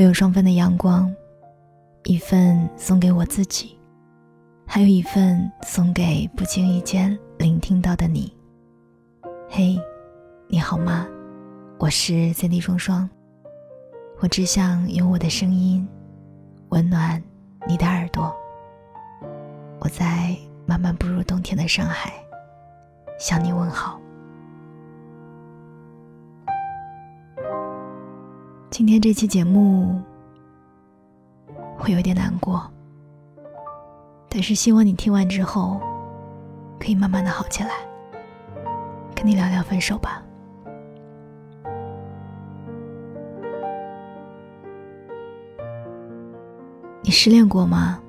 [0.00, 1.14] 我有双份的阳光，
[2.04, 3.78] 一份送给我自己，
[4.66, 8.34] 还有一份送给不经意间聆听到的你。
[9.46, 9.78] 嘿，
[10.48, 11.06] 你好吗？
[11.78, 13.06] 我是 CD 双双，
[14.20, 15.86] 我只想用我的声音
[16.70, 17.22] 温暖
[17.68, 18.34] 你的耳朵。
[19.80, 22.10] 我在慢慢步入冬天的上海，
[23.18, 24.00] 向你问好。
[28.70, 30.00] 今天这期节目
[31.76, 32.70] 会有点难过，
[34.28, 35.80] 但是希望你听完之后
[36.78, 37.70] 可以慢慢的好起来。
[39.12, 40.22] 跟你聊聊分手吧。
[47.02, 48.00] 你失恋过吗？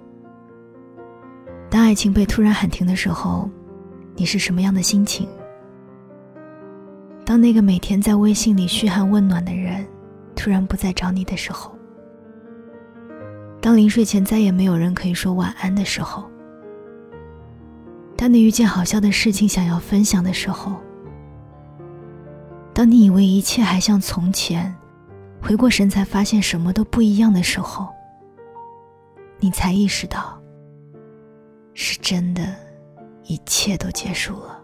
[1.72, 3.50] 当爱情被突然喊停的时候，
[4.16, 5.28] 你是什么样的心情？
[7.26, 9.86] 当那个每天在微信里嘘寒问暖的人。
[10.44, 11.72] 突然不再找你的时候，
[13.62, 16.28] 当临睡前再也没有人可以说晚安的时候，
[18.18, 20.76] 当你遇见好笑的事情想要分享的时候，
[22.74, 24.76] 当你以为一切还像从前，
[25.40, 27.88] 回过神才发现什么都不一样的时候，
[29.40, 30.42] 你才意识到，
[31.76, 32.44] 是真的，
[33.26, 34.60] 一切都结束了。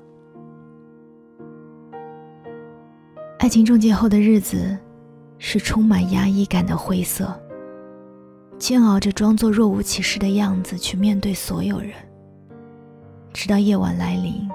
[3.38, 4.76] 爱情终结后的日子。
[5.40, 7.40] 是充满压抑感的灰色，
[8.58, 11.92] 煎熬着装作若无其事的样子去面对所有人，
[13.34, 14.50] 直到夜晚来临，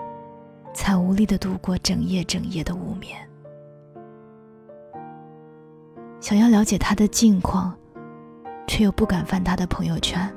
[0.75, 3.17] 才无力的度过整夜整夜的无眠。
[6.21, 7.73] 想要了解他的近况，
[8.67, 10.29] 却又不敢翻他的朋友圈，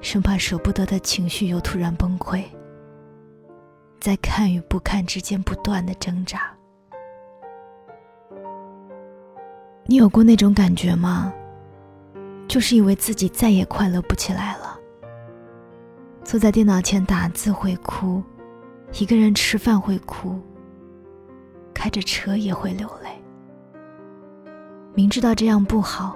[0.00, 2.42] 生怕舍不得的情绪又突然崩溃，
[4.00, 6.57] 在看与不看之间不断的挣扎。
[9.90, 11.32] 你有过那种感觉吗？
[12.46, 14.78] 就是以为自己再也快乐不起来了。
[16.22, 18.22] 坐在电脑前打字会哭，
[19.00, 20.38] 一个人吃饭会哭，
[21.72, 23.08] 开着车也会流泪。
[24.94, 26.14] 明知道这样不好，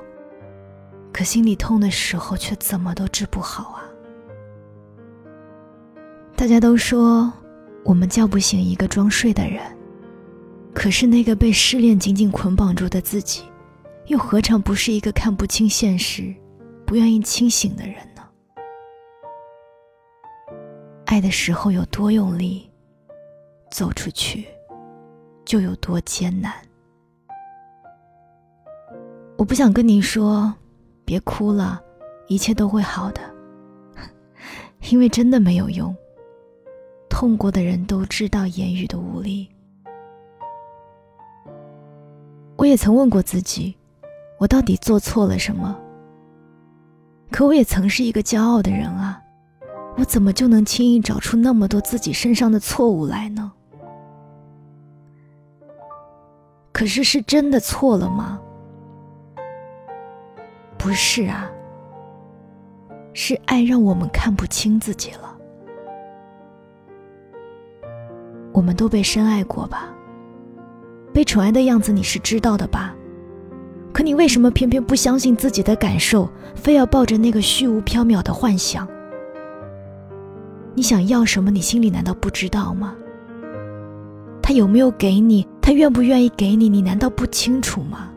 [1.10, 3.88] 可心里痛的时候却怎么都治不好啊！
[6.36, 7.32] 大家都说
[7.84, 9.62] 我们叫不醒一个装睡的人，
[10.75, 13.44] 可是那个被失恋紧紧捆绑住的自己。
[14.12, 16.34] 又何尝不是一个看不清现实、
[16.84, 18.22] 不愿意清醒的人呢？
[21.06, 22.70] 爱的时候有多用力，
[23.70, 24.46] 走出去
[25.46, 26.52] 就有多艰难。
[29.38, 30.52] 我不想跟你说，
[31.06, 31.82] 别哭了，
[32.26, 33.22] 一切都会好的，
[34.92, 35.96] 因为真的没有用。
[37.08, 39.48] 痛过的人都知道言语的无力。
[42.58, 43.74] 我也曾问过自己。
[44.42, 45.78] 我到底做错了什么？
[47.30, 49.22] 可我也曾是一个骄傲的人啊，
[49.97, 53.52] 我怎么就能轻易找出那么多自己身上的错误来呢？
[56.72, 58.41] 可是是真的错了吗？
[60.76, 61.48] 不是啊，
[63.12, 65.38] 是爱让我们看不清自己了。
[68.52, 69.88] 我们都被深爱过吧？
[71.14, 72.92] 被宠爱的样子你是知道的吧？
[73.92, 78.88] 可你为什么偏偏不相信自己的感受，非要抱着那个虚无缥缈的幻想？
[80.75, 81.50] 你想要什么？
[81.50, 82.94] 你心里难道不知道吗？
[84.42, 85.47] 他有没有给你？
[85.60, 86.69] 他愿不愿意给你？
[86.70, 88.08] 你难道不清楚吗？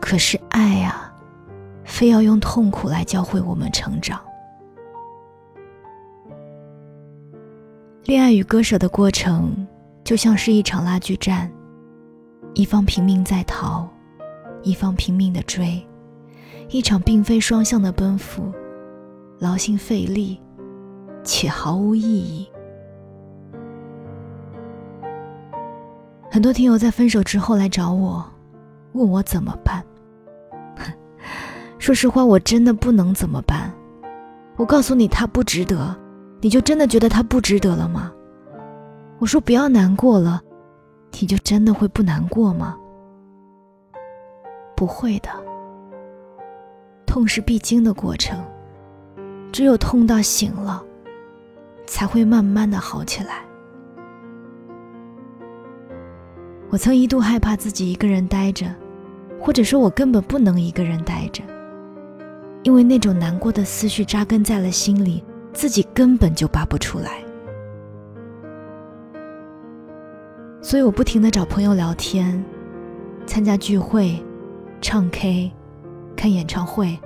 [0.00, 1.12] 可是爱啊，
[1.84, 4.20] 非要用痛苦来教会我们成长。
[8.04, 9.66] 恋爱与割舍的过程。
[10.08, 11.52] 就像是一场拉锯战，
[12.54, 13.86] 一方拼命在逃，
[14.62, 15.86] 一方拼命的追，
[16.70, 18.50] 一场并非双向的奔赴，
[19.38, 20.40] 劳心费力，
[21.22, 22.48] 且毫无意义。
[26.30, 28.24] 很多听友在分手之后来找我，
[28.92, 29.84] 问我怎么办。
[31.78, 33.70] 说实话，我真的不能怎么办。
[34.56, 35.94] 我告诉你，他不值得，
[36.40, 38.10] 你就真的觉得他不值得了吗？
[39.18, 40.40] 我说不要难过了，
[41.20, 42.76] 你就真的会不难过吗？
[44.76, 45.28] 不会的，
[47.04, 48.40] 痛是必经的过程，
[49.50, 50.82] 只有痛到醒了，
[51.84, 53.42] 才会慢慢的好起来。
[56.70, 58.72] 我曾一度害怕自己一个人待着，
[59.40, 61.42] 或者说我根本不能一个人待着，
[62.62, 67.24] 因为那种难过的思绪扎根在了心里，自己根本就拔不出来。
[70.68, 72.44] 所以我不停的找朋友聊天，
[73.24, 74.22] 参加聚会，
[74.82, 75.50] 唱 K，
[76.14, 76.98] 看演唱会，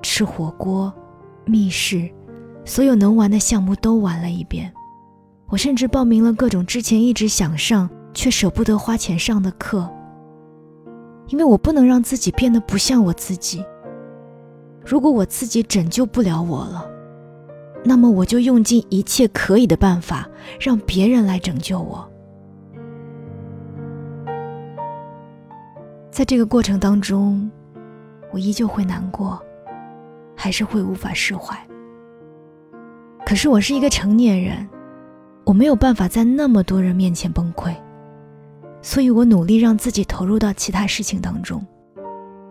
[0.00, 0.94] 吃火锅，
[1.44, 2.08] 密室，
[2.64, 4.72] 所有能玩的项目都玩了一遍。
[5.48, 9.90] 我甚至报名了各种之前一直想上却舍不得花钱上的课，
[11.26, 13.64] 因为我不能让自己变得不像我自己。
[14.86, 16.88] 如果我自己拯救不了我了，
[17.84, 20.28] 那么我就用尽一切可以的办法，
[20.60, 22.08] 让别人来拯救我。
[26.18, 27.48] 在这个过程当中，
[28.32, 29.40] 我依旧会难过，
[30.34, 31.56] 还是会无法释怀。
[33.24, 34.68] 可是我是一个成年人。
[35.44, 37.72] 我没有办法在那么多人面前崩溃，
[38.82, 41.64] 所以我努力让自己投入到其他事情当中，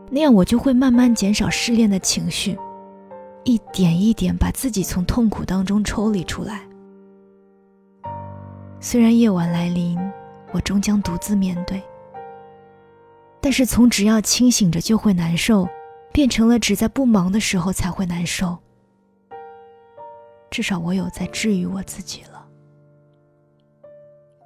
[0.09, 2.57] 那样我就会慢慢减少失恋的情绪，
[3.43, 6.61] 一点一点把自己从痛苦当中抽离出来。
[8.79, 9.99] 虽然夜晚来临，
[10.53, 11.83] 我终将独自面对，
[13.41, 15.67] 但是从只要清醒着就会难受，
[16.11, 18.57] 变成了只在不忙的时候才会难受。
[20.49, 22.47] 至少我有在治愈我自己了。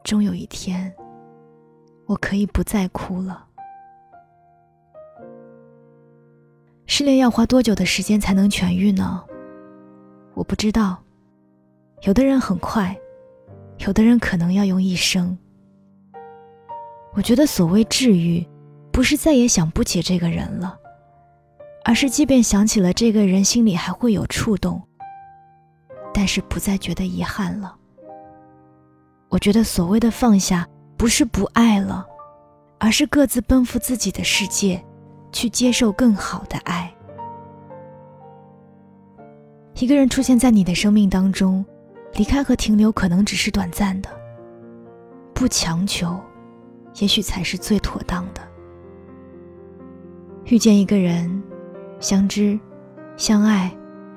[0.04, 0.94] 终有一天，
[2.06, 3.48] 我可以不再哭了。
[6.88, 9.24] 失恋要花多久的时间才能痊愈呢？
[10.34, 11.02] 我不知道。
[12.02, 13.00] 有的人很快，
[13.86, 15.38] 有的人可能要用一生。
[17.14, 18.46] 我觉得所谓治愈，
[18.92, 20.78] 不是再也想不起这个人了，
[21.86, 24.82] 而是即便想起了这个人，心里还会有触动，
[26.14, 27.76] 但是不再觉得遗憾了。
[29.30, 30.68] 我觉得所谓的放下，
[30.98, 32.06] 不是不爱了，
[32.80, 34.84] 而是各自奔赴自己的世界，
[35.32, 36.94] 去接受更好的爱。
[39.76, 41.66] 一个人出现在你的生命当中，
[42.16, 44.10] 离开和停留可能只是短暂的，
[45.34, 46.20] 不强求，
[47.00, 48.50] 也许才是最妥当的。
[50.46, 51.42] 遇见一个人，
[52.00, 52.60] 相知、
[53.16, 53.72] 相爱，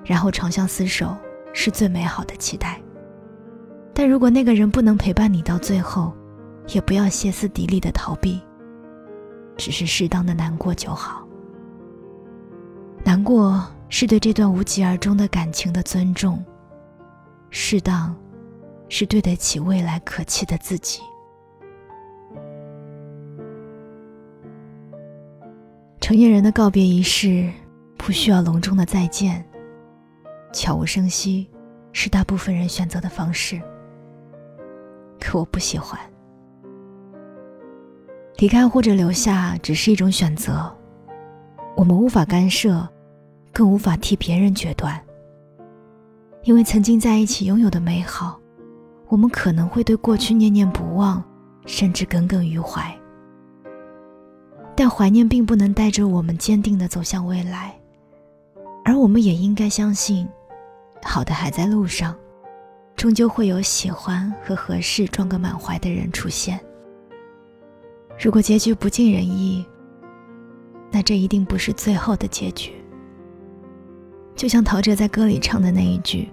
[0.04, 1.16] 然后长相厮守，
[1.52, 2.80] 是最美好的期待。
[3.92, 6.12] 但如果那个人不能陪伴你到最后，
[6.68, 8.40] 也不要歇斯底里的逃避，
[9.56, 11.26] 只是适当的难过就好。
[13.04, 16.42] 难过是对这段无疾而终的感情的尊重，
[17.50, 18.16] 适当，
[18.88, 21.00] 是对得起未来可期的自己。
[26.04, 27.50] 成年人的告别仪式，
[27.96, 29.42] 不需要隆重的再见，
[30.52, 31.48] 悄无声息，
[31.92, 33.58] 是大部分人选择的方式。
[35.18, 35.98] 可我不喜欢。
[38.36, 40.70] 离开或者留下只是一种选择，
[41.74, 42.86] 我们无法干涉，
[43.50, 45.00] 更无法替别人决断。
[46.42, 48.38] 因为曾经在一起拥有的美好，
[49.08, 51.24] 我们可能会对过去念念不忘，
[51.64, 52.94] 甚至耿耿于怀。
[54.76, 57.74] 但怀念并不能带着我们坚定的走向未来，
[58.84, 60.28] 而我们也应该相信，
[61.02, 62.14] 好的还在路上。
[62.96, 66.58] 终究会有喜欢和合适装个满怀的人出现。
[68.18, 69.66] 如果结局不尽人意，
[70.90, 72.72] 那这一定不是最后的结局。
[74.36, 76.28] 就像陶喆在歌里唱的那一句：“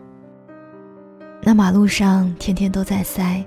[1.41, 3.43] 那马路上天天都在塞，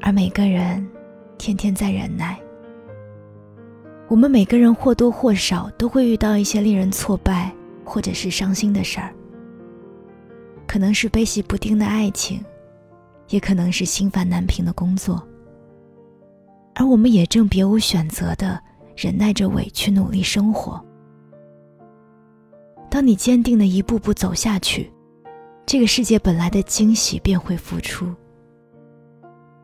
[0.00, 0.88] 而每个人
[1.36, 2.38] 天天在忍耐。”
[4.10, 7.48] 我们每个人或多或少都会遇到一些令人挫败
[7.84, 9.14] 或者是伤心的事儿。
[10.66, 12.44] 可能是悲喜不定的爱情，
[13.28, 15.24] 也可能是心烦难平的工作，
[16.74, 18.60] 而我们也正别无选择的
[18.96, 20.84] 忍耐着委屈，努力生活。
[22.90, 24.90] 当你坚定的一步步走下去，
[25.64, 28.12] 这个世界本来的惊喜便会付出。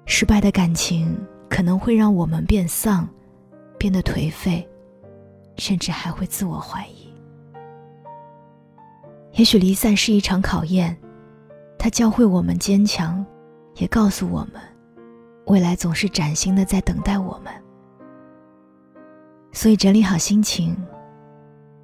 [0.04, 3.08] 失败的感情可能会让我们变丧，
[3.78, 4.68] 变得颓废，
[5.56, 7.12] 甚至还会自我怀疑。
[9.33, 10.97] 也许离散是一场考验，
[11.78, 13.25] 它教会我们坚强，
[13.75, 14.61] 也告诉我们，
[15.47, 17.52] 未来总是崭新的在等待我们。
[19.52, 20.76] 所以整理好心情，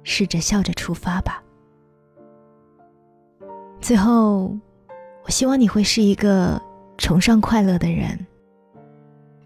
[0.03, 1.43] 试着笑着出发吧。
[3.79, 4.55] 最后，
[5.23, 6.61] 我希望你会是一个
[6.97, 8.25] 崇尚快乐的人，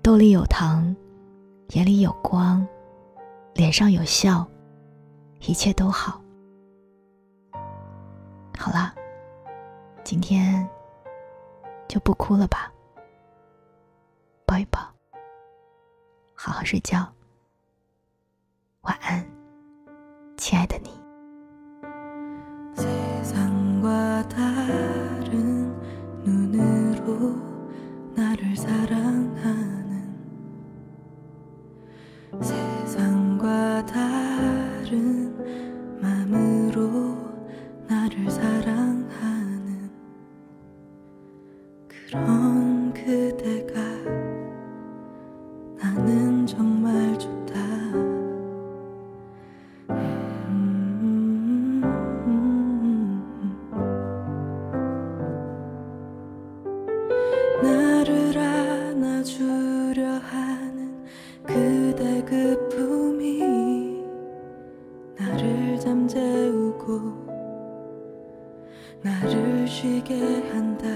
[0.02, 0.96] 兜里有糖，
[1.70, 2.66] 眼里有光，
[3.54, 4.48] 脸上有笑，
[5.42, 6.22] 一切都好。
[8.58, 8.96] 好了，
[10.04, 10.68] 今天
[11.88, 12.72] 就不哭了吧，
[14.46, 14.80] 抱一抱，
[16.34, 17.06] 好好睡觉，
[18.82, 19.24] 晚安，
[20.38, 20.97] 亲爱的你。
[69.02, 70.20] 나를 쉬게
[70.52, 70.88] 한다